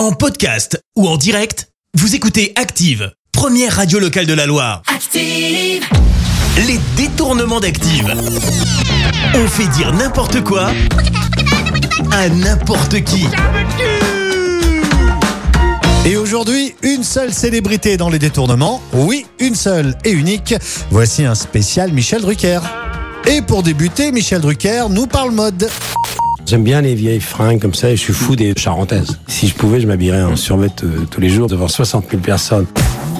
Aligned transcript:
En 0.00 0.12
podcast 0.12 0.82
ou 0.96 1.06
en 1.06 1.18
direct, 1.18 1.68
vous 1.92 2.14
écoutez 2.14 2.54
Active, 2.56 3.12
première 3.32 3.76
radio 3.76 3.98
locale 3.98 4.24
de 4.24 4.32
la 4.32 4.46
Loire. 4.46 4.80
Active, 4.86 5.84
Les 6.56 6.80
détournements 6.96 7.60
d'Active. 7.60 8.10
On 9.34 9.46
fait 9.46 9.66
dire 9.76 9.92
n'importe 9.92 10.42
quoi 10.42 10.70
à 12.12 12.30
n'importe 12.30 13.04
qui. 13.04 13.26
Et 16.06 16.16
aujourd'hui, 16.16 16.74
une 16.82 17.04
seule 17.04 17.34
célébrité 17.34 17.98
dans 17.98 18.08
les 18.08 18.18
détournements. 18.18 18.80
Oui, 18.94 19.26
une 19.38 19.54
seule 19.54 19.98
et 20.06 20.12
unique. 20.12 20.54
Voici 20.90 21.26
un 21.26 21.34
spécial 21.34 21.92
Michel 21.92 22.22
Drucker. 22.22 22.60
Et 23.26 23.42
pour 23.42 23.62
débuter, 23.62 24.12
Michel 24.12 24.40
Drucker 24.40 24.86
nous 24.88 25.06
parle 25.06 25.32
mode. 25.32 25.68
J'aime 26.50 26.64
bien 26.64 26.80
les 26.80 26.96
vieilles 26.96 27.20
fringues 27.20 27.60
comme 27.60 27.74
ça 27.74 27.90
et 27.90 27.96
je 27.96 28.00
suis 28.00 28.12
fou 28.12 28.34
des 28.34 28.54
charentaises. 28.56 29.20
Si 29.28 29.46
je 29.46 29.54
pouvais, 29.54 29.80
je 29.80 29.86
m'habillerais 29.86 30.24
en 30.24 30.34
survêt 30.34 30.66
euh, 30.82 31.04
tous 31.08 31.20
les 31.20 31.28
jours 31.28 31.46
devant 31.46 31.68
60 31.68 32.06
000 32.10 32.20
personnes. 32.22 32.66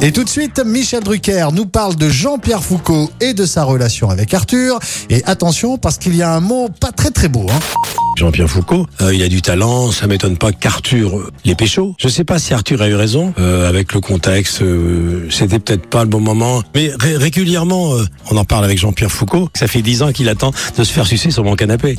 Et 0.02 0.11
tout 0.11 0.25
de 0.25 0.29
suite, 0.29 0.61
Michel 0.66 1.05
Drucker 1.05 1.47
nous 1.52 1.66
parle 1.66 1.95
de 1.95 2.09
Jean-Pierre 2.09 2.65
Foucault 2.65 3.09
et 3.21 3.33
de 3.33 3.47
sa 3.47 3.62
relation 3.62 4.11
avec 4.11 4.35
Arthur. 4.35 4.80
Et 5.11 5.23
attention, 5.27 5.79
parce 5.79 5.97
qu'il 5.97 6.16
y 6.16 6.23
a 6.23 6.35
un 6.35 6.41
mot 6.41 6.71
pas 6.80 6.91
très 6.91 7.11
très 7.12 7.29
beau. 7.29 7.47
Hein. 7.48 7.61
Jean-Pierre 8.19 8.51
Foucault, 8.51 8.88
euh, 9.01 9.15
il 9.15 9.23
a 9.23 9.29
du 9.29 9.43
talent, 9.43 9.93
ça 9.93 10.09
m'étonne 10.09 10.37
pas 10.37 10.51
qu'Arthur 10.51 11.16
euh, 11.16 11.30
les 11.45 11.55
pécho. 11.55 11.95
Je 12.01 12.09
sais 12.09 12.24
pas 12.24 12.41
si 12.41 12.52
Arthur 12.52 12.83
a 12.83 12.88
eu 12.88 12.97
raison 12.97 13.33
euh, 13.38 13.69
avec 13.69 13.93
le 13.95 14.01
contexte, 14.01 14.60
euh, 14.62 15.29
c'était 15.30 15.60
peut-être 15.60 15.87
pas 15.87 16.02
le 16.02 16.09
bon 16.09 16.19
moment. 16.21 16.65
Mais 16.74 16.91
ré- 16.99 17.16
régulièrement, 17.16 17.95
euh, 17.95 18.05
on 18.33 18.37
en 18.37 18.45
parle 18.45 18.65
avec 18.65 18.77
Jean-Pierre 18.79 19.12
Foucault. 19.12 19.49
Ça 19.55 19.69
fait 19.69 19.83
dix 19.83 20.02
ans 20.02 20.10
qu'il 20.10 20.29
attend 20.29 20.51
de 20.77 20.83
se 20.83 20.93
faire 20.93 21.07
sucer 21.07 21.30
sur 21.30 21.45
mon 21.45 21.55
canapé. 21.55 21.97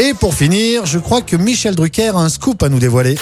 Et 0.00 0.14
pour 0.14 0.32
finir, 0.32 0.86
je 0.86 1.00
crois 1.00 1.22
que 1.22 1.34
Michel 1.34 1.74
Drucker 1.74 2.10
a 2.14 2.18
un 2.18 2.28
scoop 2.28 2.62
à 2.62 2.68
nous 2.68 2.78
dévoiler. 2.78 3.16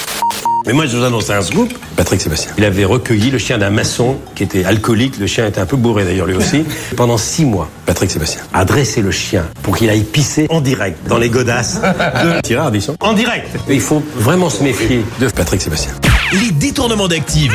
Mais 0.67 0.75
moi, 0.75 0.85
je 0.85 0.95
vous 0.97 1.05
annonce 1.05 1.31
un 1.31 1.41
scoop. 1.41 1.73
Patrick 1.97 2.21
Sébastien. 2.21 2.51
Il 2.59 2.65
avait 2.65 2.85
recueilli 2.85 3.31
le 3.31 3.39
chien 3.39 3.57
d'un 3.57 3.71
maçon 3.71 4.19
qui 4.35 4.43
était 4.43 4.63
alcoolique. 4.63 5.17
Le 5.19 5.27
chien 5.27 5.47
était 5.47 5.61
un 5.61 5.65
peu 5.65 5.79
bourré 5.79 6.05
d'ailleurs 6.05 6.27
lui 6.27 6.35
aussi. 6.35 6.65
Pendant 6.97 7.17
six 7.17 7.47
mois, 7.47 7.71
Patrick 7.87 8.11
Sébastien 8.11 8.43
a 8.53 8.67
dressé 8.67 9.01
le 9.01 9.11
chien 9.11 9.47
pour 9.63 9.79
qu'il 9.79 9.89
aille 9.89 10.03
pisser 10.05 10.49
en 10.51 10.61
direct 10.61 10.99
dans 11.09 11.17
les 11.19 11.31
godasses 11.31 11.81
de 11.81 12.57
Ardisson. 12.57 12.95
En 13.01 13.15
direct. 13.15 13.49
Et 13.71 13.75
il 13.75 13.81
faut 13.81 14.03
vraiment 14.17 14.51
se 14.51 14.63
méfier 14.63 15.03
de 15.19 15.29
Patrick 15.29 15.63
Sébastien. 15.63 15.93
Les 16.33 16.51
détournements 16.51 17.09
d'Active. 17.09 17.55